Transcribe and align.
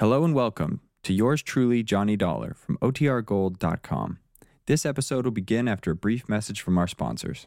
Hello 0.00 0.24
and 0.24 0.34
welcome 0.34 0.80
to 1.04 1.12
yours 1.12 1.40
truly, 1.40 1.84
Johnny 1.84 2.16
Dollar 2.16 2.54
from 2.54 2.76
OTRGold.com. 2.78 4.18
This 4.66 4.84
episode 4.84 5.24
will 5.24 5.30
begin 5.30 5.68
after 5.68 5.92
a 5.92 5.94
brief 5.94 6.28
message 6.28 6.60
from 6.60 6.76
our 6.78 6.88
sponsors. 6.88 7.46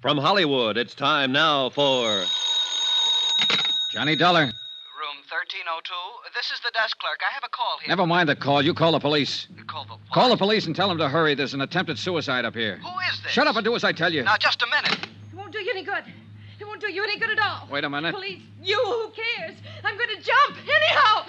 From 0.00 0.16
Hollywood, 0.16 0.78
it's 0.78 0.94
time 0.94 1.32
now 1.32 1.68
for. 1.68 2.24
Johnny 3.92 4.16
Dollar. 4.16 4.44
Room 4.44 5.18
1302. 5.28 5.92
This 6.34 6.50
is 6.50 6.60
the 6.64 6.70
desk 6.72 6.96
clerk. 6.98 7.20
I 7.20 7.34
have 7.34 7.44
a 7.44 7.50
call 7.50 7.76
here. 7.82 7.88
Never 7.90 8.06
mind 8.06 8.30
the 8.30 8.36
call. 8.36 8.62
You 8.62 8.72
call 8.72 8.92
the 8.92 8.98
police. 8.98 9.46
You 9.54 9.64
call 9.64 9.84
the 9.84 9.90
what? 9.90 10.12
Call 10.12 10.30
the 10.30 10.36
police 10.38 10.64
and 10.66 10.74
tell 10.74 10.88
them 10.88 10.96
to 10.96 11.10
hurry. 11.10 11.34
There's 11.34 11.52
an 11.52 11.60
attempted 11.60 11.98
suicide 11.98 12.46
up 12.46 12.54
here. 12.54 12.76
Who 12.78 12.88
is 13.12 13.22
this? 13.22 13.32
Shut 13.32 13.46
up 13.46 13.54
and 13.56 13.64
do 13.66 13.74
as 13.76 13.84
I 13.84 13.92
tell 13.92 14.10
you. 14.10 14.22
Now, 14.22 14.38
just 14.38 14.62
a 14.62 14.66
minute. 14.66 15.08
It 15.30 15.36
won't 15.36 15.52
do 15.52 15.58
you 15.58 15.72
any 15.72 15.82
good. 15.82 16.04
It 16.58 16.64
won't 16.64 16.80
do 16.80 16.90
you 16.90 17.02
any 17.02 17.18
good 17.18 17.30
at 17.30 17.38
all. 17.38 17.68
Wait 17.70 17.84
a 17.84 17.90
minute. 17.90 18.14
Police, 18.14 18.40
you, 18.62 18.82
who 18.82 19.10
cares? 19.10 19.56
I'm 19.84 19.96
going 19.96 20.08
to 20.08 20.22
jump 20.22 20.56
anyhow. 20.64 20.85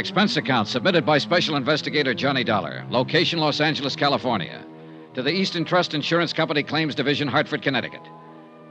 Expense 0.00 0.38
account 0.38 0.66
submitted 0.66 1.04
by 1.04 1.18
Special 1.18 1.56
Investigator 1.56 2.14
Johnny 2.14 2.42
Dollar. 2.42 2.86
Location 2.88 3.38
Los 3.38 3.60
Angeles, 3.60 3.94
California. 3.94 4.64
To 5.12 5.22
the 5.22 5.30
Eastern 5.30 5.62
Trust 5.62 5.92
Insurance 5.92 6.32
Company 6.32 6.62
Claims 6.62 6.94
Division, 6.94 7.28
Hartford, 7.28 7.60
Connecticut. 7.60 8.00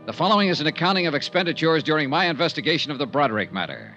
The 0.07 0.11
following 0.11 0.49
is 0.49 0.59
an 0.59 0.65
accounting 0.65 1.05
of 1.05 1.13
expenditures 1.13 1.83
during 1.83 2.09
my 2.09 2.25
investigation 2.25 2.91
of 2.91 2.97
the 2.97 3.05
Broderick 3.05 3.53
matter. 3.53 3.95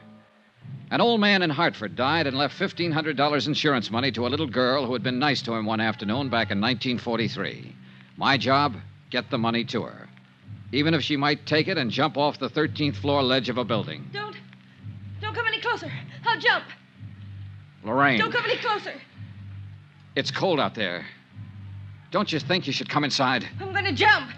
An 0.91 1.01
old 1.01 1.23
man 1.23 1.41
in 1.41 1.48
Hartford 1.48 1.97
died 1.97 2.27
and 2.27 2.37
left 2.37 2.61
$1,500 2.61 3.47
insurance 3.47 3.91
money 3.91 4.12
to 4.12 4.27
a 4.27 4.28
little 4.28 4.47
girl 4.47 4.84
who 4.84 4.93
had 4.93 5.03
been 5.03 5.19
nice 5.19 5.41
to 5.43 5.55
him 5.55 5.65
one 5.65 5.81
afternoon 5.81 6.28
back 6.28 6.51
in 6.51 6.61
1943. 6.61 7.75
My 8.19 8.37
job 8.37 8.77
get 9.09 9.31
the 9.31 9.39
money 9.39 9.65
to 9.65 9.84
her. 9.84 10.06
Even 10.71 10.93
if 10.93 11.03
she 11.03 11.17
might 11.17 11.47
take 11.47 11.67
it 11.67 11.78
and 11.78 11.91
jump 11.91 12.19
off 12.19 12.39
the 12.39 12.51
13th 12.51 12.97
floor 12.97 13.23
ledge 13.23 13.49
of 13.49 13.56
a 13.56 13.65
building. 13.65 14.11
Don't, 14.12 14.37
don't 15.23 15.34
come 15.34 15.47
any 15.47 15.62
closer. 15.62 15.91
I'll 16.27 16.39
jump. 16.39 16.65
Lorraine, 17.84 18.19
Don't 18.19 18.33
come 18.33 18.44
any 18.44 18.56
closer. 18.58 18.94
it's 20.14 20.30
cold 20.30 20.61
out 20.61 20.75
there. 20.75 21.05
Don't 22.11 22.33
you 22.33 22.38
think 22.38 22.66
you 22.66 22.72
should 22.72 22.88
come 22.88 23.05
inside? 23.05 23.48
I'm 23.61 23.72
going 23.72 23.84
to 23.84 23.92
jump. 23.92 24.30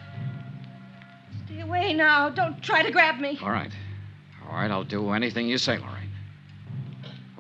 Stay 1.47 1.61
away 1.61 1.93
now. 1.93 2.31
Don't 2.31 2.63
try 2.63 2.83
to 2.83 2.91
grab 2.91 3.19
me. 3.21 3.39
All 3.43 3.51
right. 3.51 3.71
All 4.47 4.55
right, 4.55 4.71
I'll 4.71 4.85
do 4.85 5.11
anything 5.11 5.49
you 5.49 5.59
say, 5.59 5.79
Lorraine. 5.79 6.11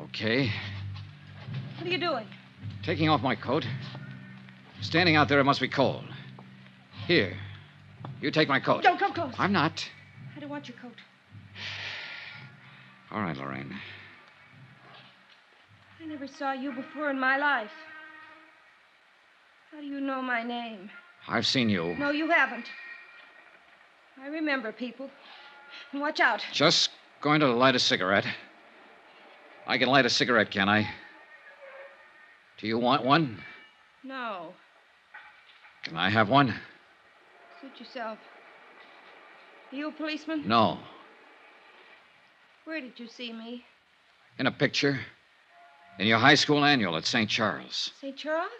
Okay. 0.06 0.50
What 1.78 1.86
are 1.86 1.90
you 1.90 1.98
doing? 1.98 2.26
Taking 2.82 3.08
off 3.08 3.22
my 3.22 3.34
coat. 3.34 3.66
Standing 4.80 5.16
out 5.16 5.28
there, 5.28 5.40
it 5.40 5.44
must 5.44 5.60
be 5.60 5.68
cold. 5.68 6.04
Here. 7.06 7.36
You 8.20 8.30
take 8.30 8.48
my 8.48 8.60
coat. 8.60 8.82
Don't 8.82 8.98
come 8.98 9.12
close. 9.12 9.34
I'm 9.38 9.52
not. 9.52 9.84
I 10.36 10.40
don't 10.40 10.50
want 10.50 10.68
your 10.68 10.76
coat. 10.78 10.96
All 13.10 13.20
right, 13.20 13.36
Lorraine. 13.36 13.74
I 16.02 16.06
never 16.06 16.26
saw 16.26 16.52
you 16.52 16.72
before 16.72 17.10
in 17.10 17.18
my 17.18 17.36
life. 17.36 17.70
How 19.70 19.80
do 19.80 19.86
you 19.86 20.00
know 20.00 20.22
my 20.22 20.42
name? 20.42 20.90
I've 21.28 21.46
seen 21.46 21.68
you. 21.68 21.94
No, 21.96 22.10
you 22.10 22.28
haven't. 22.30 22.66
I 24.22 24.28
remember 24.28 24.72
people. 24.72 25.10
And 25.92 26.00
watch 26.00 26.20
out. 26.20 26.44
Just 26.52 26.90
going 27.20 27.40
to 27.40 27.48
light 27.48 27.74
a 27.74 27.78
cigarette. 27.78 28.26
I 29.66 29.78
can 29.78 29.88
light 29.88 30.06
a 30.06 30.10
cigarette, 30.10 30.50
can 30.50 30.68
I? 30.68 30.88
Do 32.58 32.66
you 32.66 32.78
want 32.78 33.04
one? 33.04 33.38
No. 34.04 34.52
Can 35.82 35.96
I 35.96 36.10
have 36.10 36.28
one? 36.28 36.54
Suit 37.60 37.72
yourself. 37.78 38.18
Are 39.72 39.76
you 39.76 39.88
a 39.88 39.92
policeman? 39.92 40.46
No. 40.46 40.78
Where 42.64 42.80
did 42.80 42.98
you 42.98 43.08
see 43.08 43.32
me? 43.32 43.64
In 44.38 44.46
a 44.46 44.52
picture. 44.52 45.00
In 45.98 46.06
your 46.06 46.18
high 46.18 46.34
school 46.34 46.64
annual 46.64 46.96
at 46.96 47.06
St. 47.06 47.30
Charles. 47.30 47.92
St. 48.00 48.16
Charles? 48.16 48.50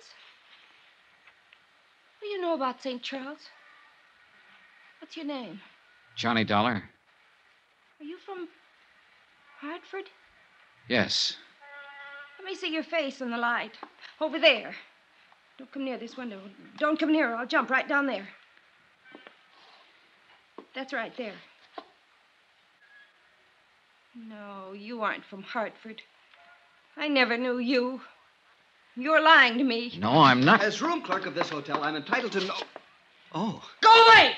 What 2.20 2.22
do 2.22 2.28
you 2.28 2.40
know 2.40 2.54
about 2.54 2.80
St. 2.80 3.02
Charles? 3.02 3.40
What's 5.00 5.16
your 5.16 5.26
name? 5.26 5.60
Johnny 6.16 6.44
Dollar? 6.44 6.82
Are 8.00 8.04
you 8.04 8.18
from 8.24 8.48
Hartford? 9.60 10.08
Yes. 10.88 11.36
Let 12.38 12.46
me 12.46 12.54
see 12.54 12.72
your 12.72 12.84
face 12.84 13.20
in 13.20 13.30
the 13.30 13.36
light. 13.36 13.72
Over 14.20 14.38
there. 14.38 14.74
Don't 15.58 15.72
come 15.72 15.84
near 15.84 15.98
this 15.98 16.16
window. 16.16 16.40
Don't 16.78 16.98
come 16.98 17.12
near. 17.12 17.34
I'll 17.34 17.46
jump 17.46 17.70
right 17.70 17.88
down 17.88 18.06
there. 18.06 18.28
That's 20.74 20.92
right 20.92 21.16
there. 21.16 21.34
No, 24.14 24.72
you 24.72 25.02
aren't 25.02 25.24
from 25.24 25.42
Hartford. 25.42 26.00
I 26.96 27.08
never 27.08 27.36
knew 27.36 27.58
you. 27.58 28.00
You're 28.96 29.22
lying 29.22 29.58
to 29.58 29.64
me. 29.64 29.92
No, 29.98 30.10
I'm 30.10 30.44
not. 30.44 30.62
As 30.62 30.80
room 30.80 31.02
clerk 31.02 31.26
of 31.26 31.34
this 31.34 31.48
hotel, 31.48 31.82
I'm 31.82 31.96
entitled 31.96 32.32
to 32.32 32.40
know. 32.40 32.54
Oh. 33.34 33.62
Go 33.80 33.90
away! 33.90 34.32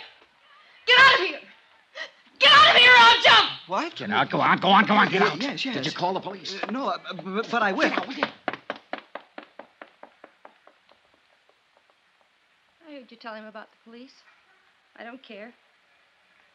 Get 0.86 0.98
out 0.98 1.14
of 1.14 1.26
here! 1.26 1.38
Get 2.38 2.50
out 2.52 2.74
of 2.74 2.80
here 2.80 2.90
or 2.90 2.96
I'll 2.96 3.22
jump! 3.22 3.50
What? 3.66 3.96
Get 3.96 4.10
out. 4.10 4.30
Go 4.30 4.40
on. 4.40 4.58
Go 4.58 4.68
on. 4.68 4.86
Go 4.86 4.94
on. 4.94 5.10
Get 5.10 5.22
out. 5.22 5.40
Yes, 5.42 5.64
yes. 5.64 5.76
Did 5.76 5.86
you 5.86 5.92
call 5.92 6.14
the 6.14 6.20
police? 6.20 6.56
Uh, 6.62 6.70
no, 6.70 6.88
uh, 6.88 6.98
but, 7.24 7.50
but 7.50 7.62
I 7.62 7.72
will. 7.72 7.90
Get 7.90 7.98
out, 7.98 8.08
will 8.08 8.14
you? 8.14 8.24
I 12.88 12.92
heard 12.92 13.10
you 13.10 13.16
tell 13.16 13.34
him 13.34 13.44
about 13.44 13.68
the 13.70 13.90
police. 13.90 14.14
I 14.96 15.04
don't 15.04 15.22
care. 15.22 15.52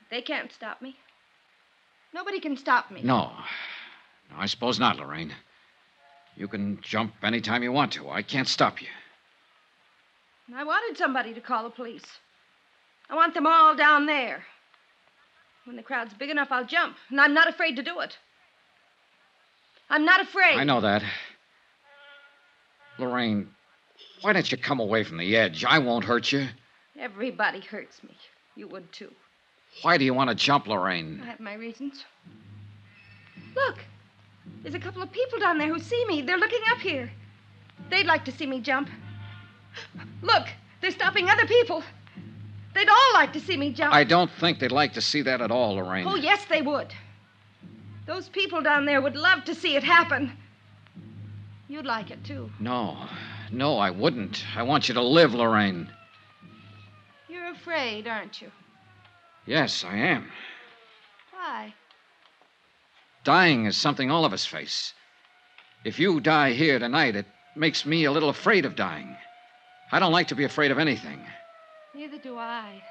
They 0.09 0.21
can't 0.21 0.51
stop 0.51 0.81
me. 0.81 0.95
Nobody 2.13 2.39
can 2.39 2.57
stop 2.57 2.89
me. 2.89 3.01
No. 3.03 3.31
No, 4.31 4.37
I 4.37 4.47
suppose 4.47 4.79
not, 4.79 4.97
Lorraine. 4.97 5.33
You 6.41 6.47
can 6.47 6.79
jump 6.81 7.13
any 7.21 7.39
time 7.39 7.61
you 7.61 7.71
want 7.71 7.91
to. 7.91 8.09
I 8.09 8.23
can't 8.23 8.47
stop 8.47 8.81
you. 8.81 8.87
I 10.55 10.63
wanted 10.63 10.97
somebody 10.97 11.35
to 11.35 11.39
call 11.39 11.63
the 11.63 11.69
police. 11.69 12.17
I 13.11 13.15
want 13.15 13.35
them 13.35 13.45
all 13.45 13.75
down 13.75 14.07
there. 14.07 14.43
When 15.65 15.75
the 15.75 15.83
crowd's 15.83 16.15
big 16.15 16.31
enough, 16.31 16.47
I'll 16.49 16.65
jump. 16.65 16.97
And 17.11 17.21
I'm 17.21 17.35
not 17.35 17.47
afraid 17.47 17.75
to 17.75 17.83
do 17.83 17.99
it. 17.99 18.17
I'm 19.87 20.03
not 20.03 20.19
afraid. 20.19 20.57
I 20.57 20.63
know 20.63 20.81
that. 20.81 21.03
Lorraine, 22.97 23.47
why 24.21 24.33
don't 24.33 24.51
you 24.51 24.57
come 24.57 24.79
away 24.79 25.03
from 25.03 25.17
the 25.19 25.37
edge? 25.37 25.63
I 25.63 25.77
won't 25.77 26.05
hurt 26.05 26.31
you. 26.31 26.47
Everybody 26.99 27.59
hurts 27.59 28.01
me. 28.01 28.17
You 28.55 28.67
would 28.69 28.91
too. 28.91 29.11
Why 29.83 29.99
do 29.99 30.05
you 30.05 30.15
want 30.15 30.31
to 30.31 30.35
jump, 30.35 30.65
Lorraine? 30.65 31.21
I 31.21 31.27
have 31.27 31.39
my 31.39 31.53
reasons. 31.53 32.03
Look, 33.55 33.77
there's 34.63 34.75
a 34.75 34.79
couple 34.79 35.01
of 35.01 35.11
people 35.11 35.39
down 35.39 35.57
there 35.57 35.67
who 35.67 35.79
see 35.79 36.05
me. 36.05 36.21
They're 36.21 36.37
looking 36.37 36.61
up 36.71 36.79
here. 36.79 37.11
They'd 37.89 38.05
like 38.05 38.25
to 38.25 38.31
see 38.31 38.45
me 38.45 38.59
jump. 38.59 38.89
Look, 40.21 40.47
they're 40.81 40.91
stopping 40.91 41.29
other 41.29 41.45
people. 41.45 41.83
They'd 42.73 42.89
all 42.89 43.13
like 43.13 43.33
to 43.33 43.39
see 43.39 43.57
me 43.57 43.71
jump. 43.73 43.93
I 43.93 44.03
don't 44.03 44.31
think 44.39 44.59
they'd 44.59 44.71
like 44.71 44.93
to 44.93 45.01
see 45.01 45.21
that 45.23 45.41
at 45.41 45.51
all, 45.51 45.75
Lorraine. 45.75 46.07
Oh, 46.07 46.15
yes, 46.15 46.45
they 46.45 46.61
would. 46.61 46.93
Those 48.05 48.29
people 48.29 48.61
down 48.61 48.85
there 48.85 49.01
would 49.01 49.15
love 49.15 49.43
to 49.45 49.55
see 49.55 49.75
it 49.75 49.83
happen. 49.83 50.31
You'd 51.67 51.85
like 51.85 52.11
it, 52.11 52.23
too. 52.23 52.49
No. 52.59 52.97
No, 53.51 53.77
I 53.77 53.89
wouldn't. 53.89 54.45
I 54.55 54.63
want 54.63 54.87
you 54.87 54.93
to 54.93 55.01
live, 55.01 55.33
Lorraine. 55.33 55.89
You're 57.27 57.51
afraid, 57.51 58.07
aren't 58.07 58.41
you? 58.41 58.51
Yes, 59.45 59.83
I 59.83 59.95
am. 59.97 60.29
Why? 61.31 61.73
Dying 63.23 63.65
is 63.65 63.77
something 63.77 64.09
all 64.09 64.25
of 64.25 64.33
us 64.33 64.45
face. 64.45 64.93
If 65.83 65.99
you 65.99 66.19
die 66.19 66.53
here 66.53 66.79
tonight, 66.79 67.15
it 67.15 67.25
makes 67.55 67.85
me 67.85 68.05
a 68.05 68.11
little 68.11 68.29
afraid 68.29 68.65
of 68.65 68.75
dying. 68.75 69.15
I 69.91 69.99
don't 69.99 70.11
like 70.11 70.27
to 70.29 70.35
be 70.35 70.43
afraid 70.43 70.71
of 70.71 70.79
anything. 70.79 71.19
Neither 71.93 72.17
do 72.17 72.37
I. 72.37 72.81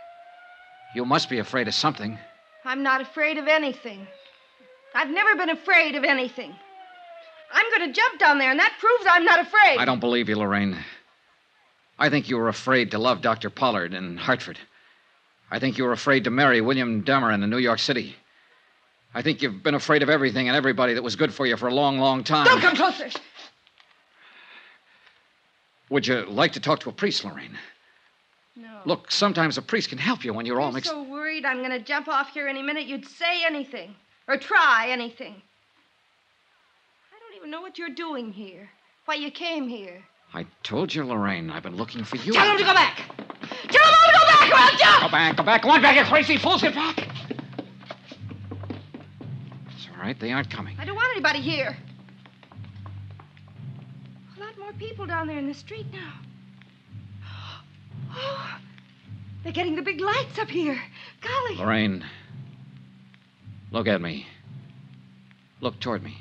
You 0.94 1.04
must 1.04 1.28
be 1.28 1.38
afraid 1.38 1.66
of 1.66 1.74
something. 1.74 2.18
I'm 2.64 2.82
not 2.82 3.00
afraid 3.00 3.38
of 3.38 3.48
anything. 3.48 4.06
I've 4.94 5.10
never 5.10 5.36
been 5.36 5.50
afraid 5.50 5.94
of 5.94 6.04
anything. 6.04 6.54
I'm 7.52 7.66
going 7.70 7.88
to 7.88 8.00
jump 8.00 8.20
down 8.20 8.38
there, 8.38 8.50
and 8.50 8.60
that 8.60 8.76
proves 8.78 9.10
I'm 9.10 9.24
not 9.24 9.40
afraid. 9.40 9.78
I 9.78 9.84
don't 9.84 10.00
believe 10.00 10.28
you, 10.28 10.36
Lorraine. 10.36 10.76
I 11.98 12.08
think 12.08 12.28
you 12.28 12.36
were 12.36 12.48
afraid 12.48 12.90
to 12.92 12.98
love 12.98 13.20
Dr. 13.20 13.50
Pollard 13.50 13.94
in 13.94 14.16
Hartford. 14.16 14.58
I 15.50 15.58
think 15.58 15.78
you 15.78 15.84
were 15.84 15.92
afraid 15.92 16.24
to 16.24 16.30
marry 16.30 16.60
William 16.60 17.02
Dameron 17.02 17.42
in 17.42 17.50
New 17.50 17.58
York 17.58 17.78
City. 17.78 18.16
I 19.14 19.22
think 19.22 19.42
you've 19.42 19.62
been 19.62 19.74
afraid 19.74 20.02
of 20.02 20.10
everything 20.10 20.48
and 20.48 20.56
everybody 20.56 20.94
that 20.94 21.02
was 21.02 21.16
good 21.16 21.34
for 21.34 21.46
you 21.46 21.56
for 21.56 21.68
a 21.68 21.74
long, 21.74 21.98
long 21.98 22.22
time. 22.22 22.46
Don't 22.46 22.60
come 22.60 22.76
closer. 22.76 23.08
Would 25.88 26.06
you 26.06 26.24
like 26.26 26.52
to 26.52 26.60
talk 26.60 26.78
to 26.80 26.88
a 26.88 26.92
priest, 26.92 27.24
Lorraine? 27.24 27.58
No. 28.54 28.80
Look, 28.84 29.10
sometimes 29.10 29.58
a 29.58 29.62
priest 29.62 29.88
can 29.88 29.98
help 29.98 30.24
you 30.24 30.32
when 30.32 30.46
you're 30.46 30.60
all 30.60 30.68
You're 30.68 30.74
mixed. 30.74 30.90
I'm 30.92 31.04
so 31.04 31.10
worried 31.10 31.44
I'm 31.44 31.58
going 31.58 31.70
to 31.70 31.80
jump 31.80 32.06
off 32.06 32.32
here 32.32 32.46
any 32.46 32.62
minute 32.62 32.86
you'd 32.86 33.06
say 33.06 33.44
anything 33.44 33.94
or 34.28 34.36
try 34.36 34.86
anything. 34.88 35.34
I 37.12 37.18
don't 37.18 37.36
even 37.36 37.50
know 37.50 37.60
what 37.60 37.78
you're 37.78 37.88
doing 37.88 38.32
here. 38.32 38.70
Why 39.06 39.14
you 39.14 39.32
came 39.32 39.68
here. 39.68 40.04
I 40.32 40.46
told 40.62 40.94
you, 40.94 41.04
Lorraine, 41.04 41.50
I've 41.50 41.64
been 41.64 41.76
looking 41.76 42.04
for 42.04 42.16
you. 42.16 42.32
Tell 42.32 42.48
him 42.48 42.58
to 42.58 42.64
go 42.64 42.74
back. 42.74 42.98
Tell 42.98 43.84
him 43.84 43.94
to 44.06 44.12
go 44.12 44.26
back 44.26 44.50
or 44.52 44.56
I'll 44.56 44.78
jump. 44.78 45.02
Go 45.02 45.08
back, 45.10 45.36
go 45.36 45.42
back. 45.42 45.62
Go 45.62 45.70
on 45.70 45.82
back, 45.82 45.96
you 45.96 46.04
crazy 46.04 46.36
fools. 46.36 46.62
Get 46.62 46.74
back. 46.74 47.09
All 50.00 50.06
right. 50.06 50.18
They 50.18 50.32
aren't 50.32 50.50
coming. 50.50 50.76
I 50.78 50.86
don't 50.86 50.96
want 50.96 51.10
anybody 51.12 51.40
here. 51.40 51.76
A 54.36 54.40
lot 54.40 54.58
more 54.58 54.72
people 54.72 55.04
down 55.04 55.26
there 55.26 55.38
in 55.38 55.46
the 55.46 55.52
street 55.52 55.86
now. 55.92 56.14
Oh, 58.10 58.56
they're 59.44 59.52
getting 59.52 59.76
the 59.76 59.82
big 59.82 60.00
lights 60.00 60.38
up 60.38 60.48
here. 60.48 60.80
Golly. 61.20 61.56
Lorraine, 61.58 62.02
look 63.70 63.86
at 63.86 64.00
me. 64.00 64.26
Look 65.60 65.78
toward 65.80 66.02
me. 66.02 66.16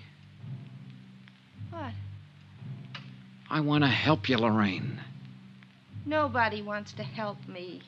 What? 1.70 1.94
I 3.50 3.62
want 3.62 3.86
to 3.86 3.90
help 3.90 4.28
you, 4.28 4.38
Lorraine. 4.38 5.00
Nobody 6.06 6.62
wants 6.62 6.92
to 6.94 7.04
help 7.04 7.38
me. 7.48 7.82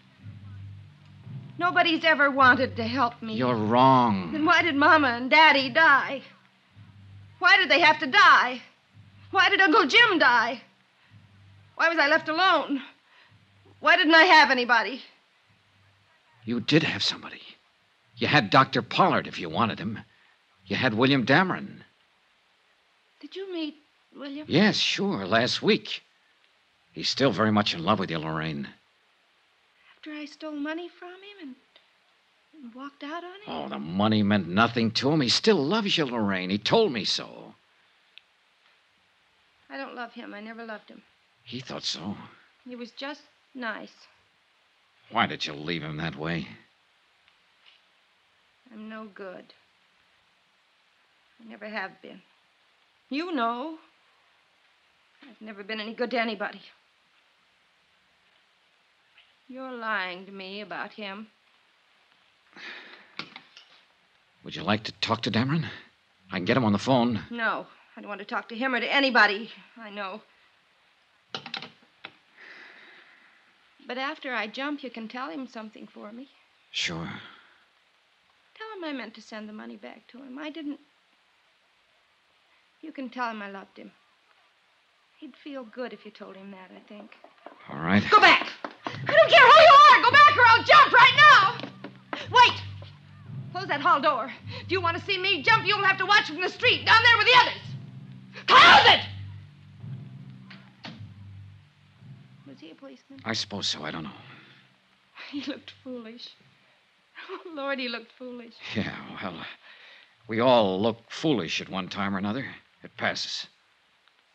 Nobody's 1.61 2.03
ever 2.03 2.31
wanted 2.31 2.75
to 2.77 2.83
help 2.83 3.21
me. 3.21 3.35
You're 3.35 3.53
wrong. 3.53 4.31
Then 4.31 4.45
why 4.45 4.63
did 4.63 4.75
Mama 4.75 5.09
and 5.09 5.29
Daddy 5.29 5.69
die? 5.69 6.23
Why 7.37 7.55
did 7.57 7.69
they 7.69 7.81
have 7.81 7.99
to 7.99 8.07
die? 8.07 8.63
Why 9.29 9.47
did 9.47 9.61
Uncle 9.61 9.85
Jim 9.85 10.17
die? 10.17 10.59
Why 11.75 11.87
was 11.89 11.99
I 11.99 12.07
left 12.07 12.29
alone? 12.29 12.81
Why 13.79 13.95
didn't 13.95 14.15
I 14.15 14.23
have 14.23 14.49
anybody? 14.49 15.03
You 16.45 16.61
did 16.61 16.81
have 16.81 17.03
somebody. 17.03 17.41
You 18.17 18.25
had 18.25 18.49
Dr. 18.49 18.81
Pollard 18.81 19.27
if 19.27 19.37
you 19.37 19.47
wanted 19.47 19.77
him. 19.77 19.99
You 20.65 20.75
had 20.77 20.95
William 20.95 21.27
Dameron. 21.27 21.83
Did 23.19 23.35
you 23.35 23.53
meet 23.53 23.75
William? 24.17 24.47
Yes, 24.49 24.77
sure, 24.77 25.27
last 25.27 25.61
week. 25.61 26.01
He's 26.91 27.07
still 27.07 27.31
very 27.31 27.51
much 27.51 27.75
in 27.75 27.83
love 27.83 27.99
with 27.99 28.09
you, 28.09 28.17
Lorraine. 28.17 28.67
After 30.01 30.13
I 30.13 30.25
stole 30.25 30.53
money 30.53 30.89
from 30.89 31.09
him 31.09 31.37
and, 31.43 31.55
and 32.55 32.73
walked 32.73 33.03
out 33.03 33.23
on 33.23 33.35
oh, 33.45 33.51
him? 33.51 33.65
Oh, 33.65 33.69
the 33.69 33.77
money 33.77 34.23
meant 34.23 34.47
nothing 34.47 34.89
to 34.93 35.11
him. 35.11 35.21
He 35.21 35.29
still 35.29 35.63
loves 35.63 35.95
you, 35.95 36.05
Lorraine. 36.05 36.49
He 36.49 36.57
told 36.57 36.91
me 36.91 37.05
so. 37.05 37.53
I 39.69 39.77
don't 39.77 39.93
love 39.93 40.13
him. 40.13 40.33
I 40.33 40.39
never 40.39 40.65
loved 40.65 40.89
him. 40.89 41.03
He 41.43 41.59
thought 41.59 41.83
so. 41.83 42.17
He 42.67 42.75
was 42.75 42.89
just 42.89 43.21
nice. 43.53 43.93
Why 45.11 45.27
did 45.27 45.45
you 45.45 45.53
leave 45.53 45.83
him 45.83 45.97
that 45.97 46.15
way? 46.15 46.47
I'm 48.73 48.89
no 48.89 49.05
good. 49.05 49.53
I 51.39 51.47
never 51.47 51.69
have 51.69 52.01
been. 52.01 52.23
You 53.09 53.31
know. 53.31 53.77
I've 55.29 55.41
never 55.41 55.63
been 55.63 55.79
any 55.79 55.93
good 55.93 56.09
to 56.09 56.19
anybody. 56.19 56.61
You're 59.51 59.73
lying 59.73 60.25
to 60.27 60.31
me 60.31 60.61
about 60.61 60.93
him. 60.93 61.27
Would 64.45 64.55
you 64.55 64.63
like 64.63 64.83
to 64.85 64.93
talk 65.01 65.23
to 65.23 65.31
Dameron? 65.31 65.65
I 66.31 66.37
can 66.37 66.45
get 66.45 66.55
him 66.55 66.63
on 66.63 66.71
the 66.71 66.77
phone. 66.77 67.19
No, 67.29 67.65
I 67.97 67.99
don't 67.99 68.07
want 68.07 68.21
to 68.21 68.25
talk 68.25 68.47
to 68.47 68.55
him 68.55 68.73
or 68.73 68.79
to 68.79 68.89
anybody. 68.89 69.51
I 69.75 69.89
know. 69.89 70.21
But 73.85 73.97
after 73.97 74.33
I 74.33 74.47
jump, 74.47 74.83
you 74.83 74.89
can 74.89 75.09
tell 75.09 75.29
him 75.29 75.45
something 75.47 75.85
for 75.85 76.13
me. 76.13 76.29
Sure. 76.71 77.09
Tell 78.55 78.77
him 78.77 78.85
I 78.85 78.93
meant 78.93 79.15
to 79.15 79.21
send 79.21 79.49
the 79.49 79.53
money 79.53 79.75
back 79.75 80.07
to 80.13 80.19
him. 80.19 80.39
I 80.39 80.49
didn't. 80.49 80.79
You 82.81 82.93
can 82.93 83.09
tell 83.09 83.29
him 83.29 83.41
I 83.41 83.51
loved 83.51 83.77
him. 83.77 83.91
He'd 85.19 85.35
feel 85.35 85.65
good 85.65 85.91
if 85.91 86.05
you 86.05 86.11
told 86.11 86.37
him 86.37 86.51
that, 86.51 86.71
I 86.73 86.79
think. 86.87 87.11
All 87.69 87.79
right. 87.79 88.01
Go 88.09 88.21
back! 88.21 88.47
I 89.07 89.11
don't 89.11 89.29
care 89.29 89.45
who 89.45 89.61
you 89.61 89.75
are! 89.87 90.03
Go 90.03 90.11
back 90.11 90.37
or 90.37 90.43
I'll 90.47 90.63
jump 90.63 90.93
right 90.93 91.13
now! 91.17 91.57
Wait! 92.31 92.61
Close 93.51 93.67
that 93.67 93.81
hall 93.81 94.01
door. 94.01 94.31
If 94.61 94.71
you 94.71 94.81
want 94.81 94.97
to 94.97 95.03
see 95.03 95.17
me 95.17 95.41
jump, 95.41 95.65
you'll 95.65 95.83
have 95.83 95.97
to 95.97 96.05
watch 96.05 96.27
from 96.27 96.41
the 96.41 96.49
street, 96.49 96.85
down 96.85 97.01
there 97.03 97.17
with 97.17 97.27
the 97.27 97.39
others. 97.39 97.61
Close 98.47 98.95
it! 98.95 99.01
Was 102.47 102.59
he 102.59 102.71
a 102.71 102.75
policeman? 102.75 103.19
I 103.25 103.33
suppose 103.33 103.67
so. 103.67 103.83
I 103.83 103.91
don't 103.91 104.03
know. 104.03 104.11
He 105.31 105.41
looked 105.43 105.71
foolish. 105.83 106.29
Oh, 107.29 107.39
Lord, 107.53 107.79
he 107.79 107.87
looked 107.87 108.11
foolish. 108.11 108.53
Yeah, 108.75 108.95
well, 109.21 109.37
uh, 109.39 109.45
we 110.27 110.39
all 110.39 110.81
look 110.81 110.97
foolish 111.09 111.61
at 111.61 111.69
one 111.69 111.87
time 111.87 112.15
or 112.15 112.17
another. 112.17 112.45
It 112.83 112.95
passes. 112.97 113.47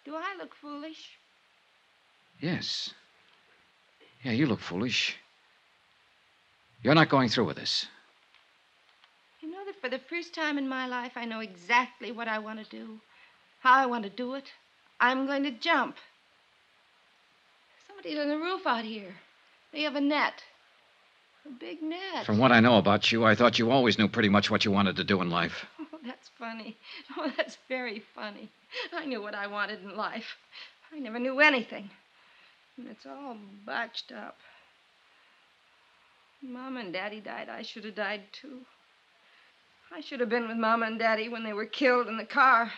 Do 0.05 0.15
I 0.15 0.37
look 0.39 0.55
foolish? 0.55 1.11
Yes. 2.41 2.95
Yeah, 4.27 4.33
you 4.33 4.47
look 4.47 4.59
foolish. 4.59 5.17
You're 6.83 6.97
not 6.97 7.09
going 7.09 7.29
through 7.29 7.45
with 7.45 7.59
this. 7.59 7.87
You 9.41 9.49
know 9.53 9.65
that 9.65 9.81
for 9.81 9.89
the 9.89 10.01
first 10.01 10.35
time 10.35 10.59
in 10.59 10.69
my 10.69 10.89
life, 10.89 11.13
I 11.15 11.25
know 11.27 11.39
exactly 11.39 12.11
what 12.11 12.27
I 12.27 12.41
want 12.41 12.59
to 12.59 12.69
do, 12.69 12.99
how 13.61 13.75
I 13.75 13.87
want 13.87 14.03
to 14.03 14.11
do 14.11 14.35
it. 14.35 14.47
I'm 14.99 15.27
going 15.27 15.45
to 15.45 15.53
jump. 15.53 15.95
Somebody's 17.87 18.19
on 18.19 18.29
the 18.29 18.37
roof 18.37 18.67
out 18.67 18.85
here. 18.85 19.15
They 19.73 19.83
have 19.83 19.95
a 19.95 20.01
net. 20.01 20.43
A 21.45 21.51
big 21.61 21.81
net. 21.81 22.27
From 22.27 22.39
what 22.39 22.51
I 22.51 22.59
know 22.59 22.79
about 22.79 23.13
you, 23.13 23.25
I 23.25 23.37
thought 23.37 23.61
you 23.61 23.71
always 23.71 23.97
knew 23.97 24.09
pretty 24.09 24.29
much 24.29 24.51
what 24.51 24.65
you 24.65 24.73
wanted 24.73 24.97
to 24.97 25.05
do 25.05 25.23
in 25.23 25.31
life. 25.31 25.67
Oh, 25.93 25.99
that's 26.05 26.31
funny. 26.39 26.77
Oh, 27.17 27.33
that's 27.37 27.59
very 27.69 28.03
funny. 28.15 28.49
I 28.93 29.07
knew 29.07 29.23
what 29.23 29.35
I 29.35 29.47
wanted 29.47 29.83
in 29.83 29.97
life. 29.97 30.37
I 30.93 30.99
never 30.99 31.19
knew 31.19 31.41
anything. 31.41 31.91
And 32.79 32.89
it's 32.89 33.07
all 33.07 33.37
botched 33.65 34.13
up. 34.13 34.37
Mom 36.43 36.77
and 36.77 36.93
Daddy 36.93 37.21
died. 37.21 37.49
I 37.49 37.63
should 37.63 37.85
have 37.85 37.95
died, 37.95 38.23
too. 38.33 38.61
I 39.95 40.01
should 40.01 40.21
have 40.21 40.29
been 40.29 40.49
with 40.49 40.57
Mama 40.57 40.87
and 40.87 40.99
Daddy 40.99 41.29
when 41.29 41.45
they 41.45 41.53
were 41.53 41.67
killed 41.67 42.09
in 42.09 42.17
the 42.17 42.25
car. 42.25 42.71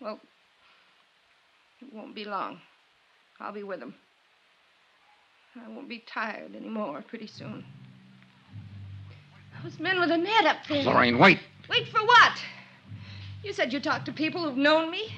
Well, 0.00 0.18
it 1.80 1.92
won't 1.92 2.14
be 2.14 2.24
long. 2.24 2.60
I'll 3.40 3.52
be 3.52 3.62
with 3.62 3.80
them. 3.80 3.94
I 5.56 5.68
won't 5.68 5.88
be 5.88 6.02
tired 6.06 6.56
anymore 6.56 7.04
pretty 7.06 7.28
soon. 7.28 7.64
Those 9.62 9.78
men 9.78 10.00
with 10.00 10.10
a 10.10 10.16
net 10.16 10.46
up 10.46 10.58
there. 10.68 10.82
Lorraine, 10.82 11.18
wait. 11.18 11.38
Wait 11.70 11.86
for 11.88 12.04
what? 12.04 12.42
You 13.44 13.52
said 13.52 13.72
you 13.72 13.80
talked 13.80 14.06
to 14.06 14.12
people 14.12 14.42
who've 14.42 14.56
known 14.56 14.90
me, 14.90 15.14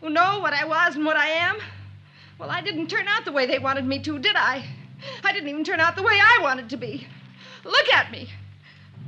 who 0.00 0.08
know 0.08 0.38
what 0.40 0.52
I 0.54 0.64
was 0.64 0.96
and 0.96 1.04
what 1.04 1.16
I 1.16 1.28
am. 1.28 1.58
Well, 2.38 2.50
I 2.50 2.60
didn't 2.60 2.86
turn 2.88 3.08
out 3.08 3.24
the 3.24 3.32
way 3.32 3.46
they 3.46 3.58
wanted 3.58 3.84
me 3.84 3.98
to, 4.00 4.18
did 4.18 4.36
I? 4.36 4.64
I 5.24 5.32
didn't 5.32 5.48
even 5.48 5.64
turn 5.64 5.80
out 5.80 5.96
the 5.96 6.02
way 6.02 6.12
I 6.14 6.38
wanted 6.42 6.70
to 6.70 6.76
be. 6.76 7.06
Look 7.64 7.92
at 7.92 8.10
me. 8.10 8.28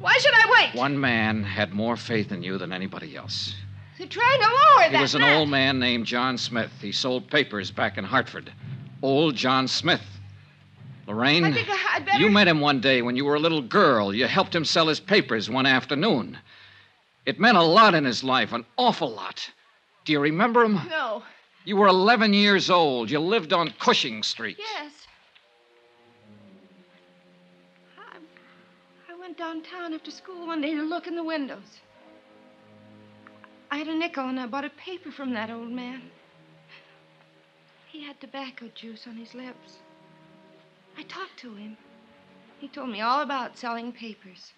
Why 0.01 0.15
should 0.19 0.35
I 0.35 0.51
wait? 0.73 0.79
One 0.81 0.99
man 1.01 1.43
had 1.43 1.73
more 1.73 1.97
faith 1.97 2.33
in 2.33 2.43
you 2.43 2.59
than 2.59 2.73
anybody 2.73 3.17
else. 3.17 3.55
They're 3.99 4.09
trying 4.09 4.41
to 4.41 4.47
lower 4.47 4.85
He 4.87 4.93
that 4.93 5.01
was 5.03 5.15
an 5.15 5.23
old 5.23 5.49
man 5.51 5.79
named 5.79 6.07
John 6.07 6.39
Smith. 6.39 6.73
He 6.81 6.91
sold 6.91 7.31
papers 7.31 7.71
back 7.71 7.99
in 7.99 8.05
Hartford. 8.05 8.51
Old 9.03 9.37
John 9.37 9.69
Smith. 9.69 10.03
Lorraine, 11.07 11.45
I 11.45 11.53
think 11.53 11.69
I- 11.69 11.97
I'd 11.97 12.07
better. 12.07 12.19
you 12.21 12.31
met 12.31 12.49
him 12.49 12.61
one 12.61 12.81
day 12.81 13.03
when 13.03 13.17
you 13.17 13.25
were 13.25 13.35
a 13.35 13.41
little 13.41 13.63
girl. 13.63 14.15
You 14.15 14.27
helped 14.27 14.55
him 14.55 14.65
sell 14.65 14.87
his 14.89 15.01
papers 15.01 15.51
one 15.51 15.67
afternoon. 15.67 16.39
It 17.27 17.39
meant 17.41 17.59
a 17.59 17.63
lot 17.63 17.95
in 17.95 18.05
his 18.05 18.25
life, 18.25 18.53
an 18.53 18.65
awful 18.79 19.11
lot. 19.11 19.51
Do 20.05 20.13
you 20.13 20.21
remember 20.21 20.65
him? 20.65 20.81
No. 20.89 21.23
You 21.65 21.77
were 21.77 21.89
11 21.89 22.33
years 22.33 22.71
old. 22.71 23.11
You 23.11 23.21
lived 23.21 23.53
on 23.53 23.73
Cushing 23.79 24.23
Street. 24.23 24.57
Yes. 24.59 24.93
I, 27.99 28.17
I 29.13 29.19
went 29.19 29.37
downtown 29.37 29.93
after 29.93 30.11
school 30.11 30.47
one 30.47 30.63
day 30.63 30.75
to 30.75 30.83
look 30.83 31.07
in 31.07 31.17
the 31.17 31.25
windows. 31.25 31.81
I 33.71 33.77
had 33.77 33.89
a 33.89 33.95
nickel 33.95 34.29
and 34.29 34.41
I 34.41 34.47
bought 34.47 34.65
a 34.65 34.71
paper 34.71 35.13
from 35.13 35.33
that 35.35 35.51
old 35.51 35.71
man. 35.71 36.03
He 37.89 38.05
had 38.05 38.21
tobacco 38.21 38.69
juice 38.75 39.07
on 39.07 39.17
his 39.17 39.35
lips. 39.35 39.79
I 40.97 41.03
talked 41.03 41.39
to 41.41 41.55
him. 41.55 41.77
He 42.59 42.69
told 42.69 42.89
me 42.91 43.01
all 43.01 43.21
about 43.21 43.59
selling 43.59 43.93
papers. 43.93 44.53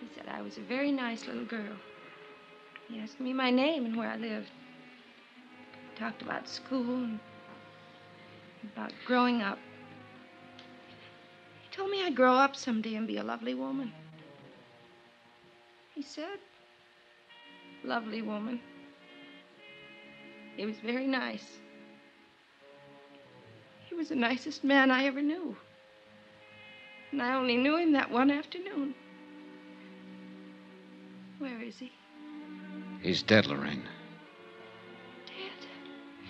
He 0.00 0.08
said 0.14 0.24
I 0.28 0.42
was 0.42 0.56
a 0.56 0.62
very 0.62 0.90
nice 0.90 1.26
little 1.26 1.44
girl. 1.44 1.76
He 2.88 2.98
asked 2.98 3.20
me 3.20 3.32
my 3.32 3.50
name 3.50 3.84
and 3.84 3.96
where 3.96 4.10
I 4.10 4.16
lived. 4.16 4.50
Talked 6.02 6.22
about 6.22 6.48
school 6.48 7.04
and 7.04 7.20
about 8.74 8.90
growing 9.06 9.40
up. 9.40 9.60
He 11.62 11.76
told 11.76 11.92
me 11.92 12.02
I'd 12.02 12.16
grow 12.16 12.34
up 12.34 12.56
someday 12.56 12.96
and 12.96 13.06
be 13.06 13.18
a 13.18 13.22
lovely 13.22 13.54
woman. 13.54 13.92
He 15.94 16.02
said, 16.02 16.40
lovely 17.84 18.20
woman. 18.20 18.60
He 20.56 20.66
was 20.66 20.74
very 20.80 21.06
nice. 21.06 21.60
He 23.88 23.94
was 23.94 24.08
the 24.08 24.16
nicest 24.16 24.64
man 24.64 24.90
I 24.90 25.04
ever 25.04 25.22
knew. 25.22 25.56
And 27.12 27.22
I 27.22 27.36
only 27.36 27.56
knew 27.56 27.76
him 27.76 27.92
that 27.92 28.10
one 28.10 28.32
afternoon. 28.32 28.96
Where 31.38 31.62
is 31.62 31.78
he? 31.78 31.92
He's 33.02 33.22
dead, 33.22 33.46
Lorraine. 33.46 33.84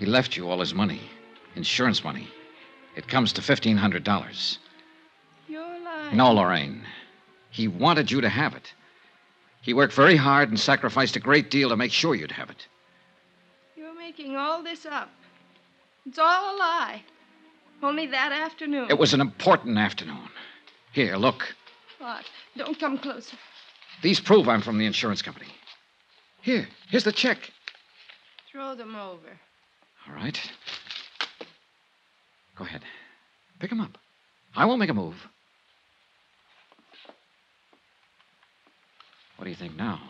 He 0.02 0.06
left 0.06 0.36
you 0.36 0.50
all 0.50 0.58
his 0.58 0.74
money, 0.74 1.00
insurance 1.54 2.02
money. 2.02 2.26
It 2.96 3.06
comes 3.06 3.32
to 3.34 3.40
$1,500. 3.40 4.58
You're 5.46 5.62
lying. 5.62 6.16
No, 6.16 6.32
Lorraine. 6.32 6.84
He 7.50 7.68
wanted 7.68 8.10
you 8.10 8.20
to 8.20 8.28
have 8.28 8.52
it. 8.56 8.74
He 9.60 9.72
worked 9.72 9.92
very 9.94 10.16
hard 10.16 10.48
and 10.48 10.58
sacrificed 10.58 11.14
a 11.14 11.20
great 11.20 11.52
deal 11.52 11.68
to 11.68 11.76
make 11.76 11.92
sure 11.92 12.16
you'd 12.16 12.32
have 12.32 12.50
it. 12.50 12.66
You're 13.76 13.94
making 13.96 14.34
all 14.34 14.60
this 14.60 14.84
up. 14.86 15.08
It's 16.04 16.18
all 16.18 16.52
a 16.52 16.58
lie. 16.58 17.04
Only 17.80 18.06
that 18.06 18.32
afternoon. 18.32 18.90
It 18.90 18.98
was 18.98 19.14
an 19.14 19.20
important 19.20 19.78
afternoon. 19.78 20.28
Here, 20.90 21.14
look. 21.14 21.54
What? 22.00 22.24
Don't 22.56 22.76
come 22.80 22.98
closer. 22.98 23.36
These 24.02 24.18
prove 24.18 24.48
I'm 24.48 24.62
from 24.62 24.78
the 24.78 24.86
insurance 24.86 25.22
company. 25.22 25.46
Here, 26.40 26.66
here's 26.88 27.04
the 27.04 27.12
check. 27.12 27.52
Throw 28.50 28.74
them 28.74 28.96
over. 28.96 29.38
All 30.08 30.14
right. 30.14 30.38
Go 32.56 32.64
ahead. 32.64 32.82
Pick 33.58 33.70
him 33.70 33.80
up. 33.80 33.98
I 34.54 34.64
won't 34.66 34.80
make 34.80 34.90
a 34.90 34.94
move. 34.94 35.14
What 39.36 39.44
do 39.44 39.50
you 39.50 39.56
think 39.56 39.76
now? 39.76 40.00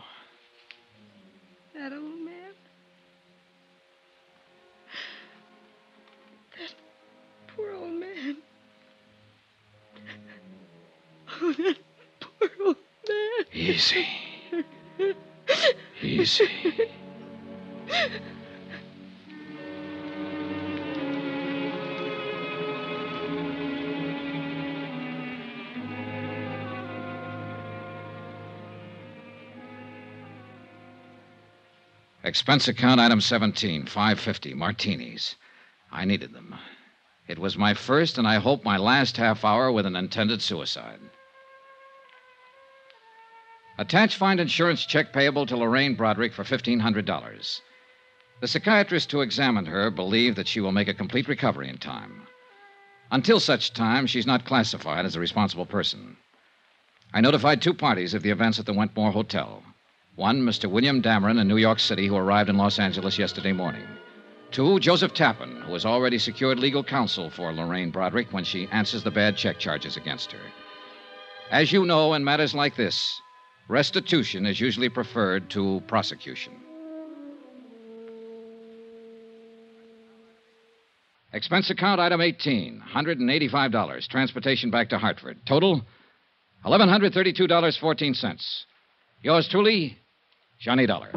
That 1.75 1.93
old 1.93 2.21
man? 2.21 2.53
That 6.59 6.75
poor 7.57 7.73
old 7.73 7.93
man. 7.93 8.37
Oh, 11.41 11.53
that 11.53 11.77
poor 12.21 12.51
old 12.67 12.77
man. 13.09 13.47
Easy. 13.53 14.07
Easy. 16.03 16.49
Expense 32.33 32.67
account 32.67 32.99
item 32.99 33.21
17, 33.21 33.85
550, 33.85 34.55
martinis. 34.55 35.37
I 35.91 36.07
needed 36.07 36.33
them. 36.33 36.55
It 37.29 37.39
was 37.39 37.59
my 37.59 37.75
first 37.75 38.17
and 38.17 38.27
I 38.27 38.37
hope 38.37 38.65
my 38.65 38.79
last 38.79 39.19
half 39.19 39.45
hour 39.45 39.71
with 39.71 39.85
an 39.85 39.97
intended 39.97 40.41
suicide. 40.41 40.99
Attach 43.77 44.17
find 44.17 44.41
insurance 44.41 44.87
check 44.87 45.13
payable 45.13 45.45
to 45.45 45.59
Lorraine 45.59 45.95
Broderick 45.95 46.33
for 46.33 46.43
$1,500. 46.43 47.61
The 48.41 48.49
psychiatrist 48.49 49.13
who 49.13 49.21
examined 49.21 49.69
her 49.69 49.91
believed 49.91 50.39
that 50.39 50.49
she 50.49 50.63
will 50.63 50.73
make 50.73 50.89
a 50.89 50.95
complete 50.95 51.29
recovery 51.29 51.69
in 51.69 51.77
time. 51.77 52.27
Until 53.11 53.41
such 53.41 53.75
time, 53.75 54.07
she's 54.07 54.27
not 54.27 54.47
classified 54.47 55.05
as 55.05 55.17
a 55.17 55.21
responsible 55.21 55.67
person. 55.67 56.17
I 57.13 57.21
notified 57.21 57.61
two 57.61 57.75
parties 57.75 58.15
of 58.15 58.23
the 58.23 58.31
events 58.31 58.59
at 58.59 58.65
the 58.65 58.73
Wentmore 58.73 59.13
Hotel. 59.13 59.63
One, 60.17 60.43
Mr. 60.43 60.71
William 60.71 61.01
Dameron 61.01 61.41
in 61.41 61.49
New 61.49 61.57
York 61.57 61.79
City, 61.79 62.07
who 62.07 62.17
arrived 62.17 62.51
in 62.51 62.59
Los 62.59 62.79
Angeles 62.79 63.19
yesterday 63.19 63.53
morning. 63.53 63.87
Two, 64.51 64.79
Joseph 64.79 65.15
Tappan, 65.15 65.63
who 65.63 65.73
has 65.73 65.87
already 65.87 66.19
secured 66.19 66.59
legal 66.59 66.85
counsel 66.85 67.31
for 67.31 67.51
Lorraine 67.51 67.91
Broderick 67.91 68.31
when 68.31 68.45
she 68.45 68.69
answers 68.69 69.03
the 69.03 69.11
bad 69.11 69.39
check 69.39 69.59
charges 69.59 69.97
against 69.97 70.31
her. 70.33 70.41
As 71.51 71.73
you 71.73 71.87
know, 71.87 72.13
in 72.13 72.23
matters 72.23 72.55
like 72.55 72.77
this, 72.77 73.23
restitution 73.69 74.45
is 74.45 74.61
usually 74.61 74.91
preferred 74.91 75.49
to 75.51 75.83
prosecution. 75.87 76.53
Expense 81.33 81.71
account 81.71 81.99
item 81.99 82.21
18, 82.21 82.83
$185. 82.95 84.09
Transportation 84.09 84.71
back 84.71 84.91
to 84.91 84.99
Hartford. 84.99 85.39
Total, 85.47 85.81
$1,132.14. 86.67 88.65
Yours 89.23 89.49
truly, 89.49 89.99
Johnny 90.63 90.87
Dollar. 90.87 91.09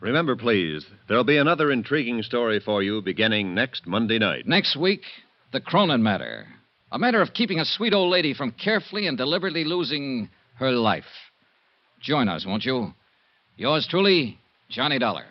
Remember, 0.00 0.36
please, 0.36 0.84
there'll 1.08 1.24
be 1.24 1.38
another 1.38 1.72
intriguing 1.72 2.22
story 2.22 2.60
for 2.60 2.82
you 2.82 3.00
beginning 3.00 3.54
next 3.54 3.86
Monday 3.86 4.18
night. 4.18 4.46
Next 4.46 4.76
week, 4.76 5.00
the 5.52 5.62
Cronin 5.62 6.02
matter. 6.02 6.46
A 6.92 6.98
matter 6.98 7.22
of 7.22 7.32
keeping 7.32 7.58
a 7.58 7.64
sweet 7.64 7.94
old 7.94 8.10
lady 8.10 8.34
from 8.34 8.52
carefully 8.52 9.06
and 9.06 9.16
deliberately 9.16 9.64
losing 9.64 10.28
her 10.56 10.72
life. 10.72 11.04
Join 12.02 12.28
us, 12.28 12.44
won't 12.46 12.66
you? 12.66 12.92
Yours 13.56 13.86
truly, 13.88 14.38
Johnny 14.68 14.98
Dollar. 14.98 15.24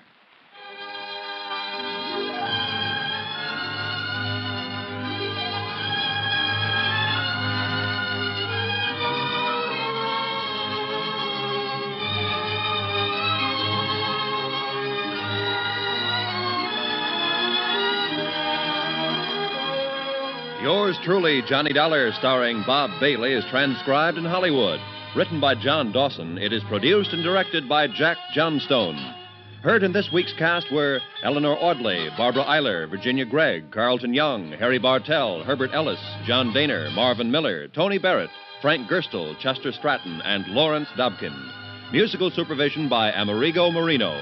Yours 20.87 20.97
truly, 21.03 21.41
Johnny 21.49 21.73
Dollar, 21.73 22.13
starring 22.13 22.63
Bob 22.65 22.89
Bailey, 23.01 23.33
is 23.33 23.43
transcribed 23.49 24.17
in 24.17 24.23
Hollywood. 24.23 24.79
Written 25.17 25.41
by 25.41 25.53
John 25.53 25.91
Dawson, 25.91 26.37
it 26.37 26.53
is 26.53 26.63
produced 26.69 27.11
and 27.11 27.25
directed 27.25 27.67
by 27.67 27.87
Jack 27.89 28.15
Johnstone. 28.33 28.95
Heard 29.61 29.83
in 29.83 29.91
this 29.91 30.09
week's 30.13 30.31
cast 30.39 30.71
were 30.71 31.01
Eleanor 31.23 31.57
Audley, 31.61 32.07
Barbara 32.15 32.45
Eiler, 32.45 32.89
Virginia 32.89 33.25
Gregg, 33.25 33.69
Carlton 33.69 34.13
Young, 34.13 34.53
Harry 34.53 34.79
Bartell, 34.79 35.43
Herbert 35.43 35.71
Ellis, 35.73 35.99
John 36.25 36.53
Dehner, 36.53 36.89
Marvin 36.93 37.29
Miller, 37.29 37.67
Tony 37.67 37.97
Barrett, 37.97 38.29
Frank 38.61 38.89
Gerstle, 38.89 39.37
Chester 39.39 39.73
Stratton, 39.73 40.21
and 40.23 40.47
Lawrence 40.47 40.87
Dobkin. 40.97 41.35
Musical 41.91 42.31
supervision 42.31 42.87
by 42.87 43.11
Amerigo 43.11 43.71
Marino. 43.71 44.17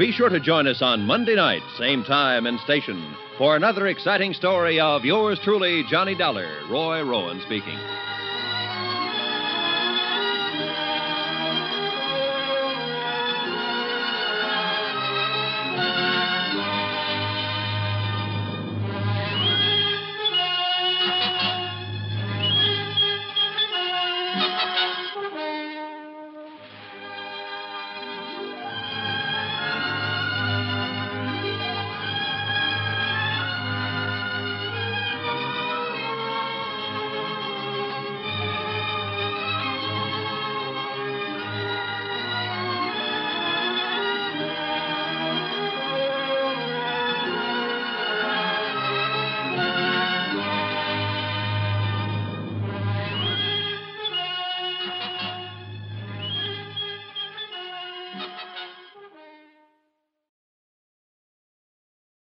Be 0.00 0.12
sure 0.12 0.30
to 0.30 0.40
join 0.40 0.66
us 0.66 0.80
on 0.80 1.02
Monday 1.02 1.34
night, 1.34 1.60
same 1.76 2.02
time 2.04 2.46
and 2.46 2.58
station, 2.60 3.14
for 3.36 3.54
another 3.54 3.88
exciting 3.88 4.32
story 4.32 4.80
of 4.80 5.04
yours 5.04 5.38
truly, 5.44 5.84
Johnny 5.90 6.14
Dollar, 6.14 6.48
Roy 6.70 7.02
Rowan 7.02 7.38
speaking. 7.42 7.78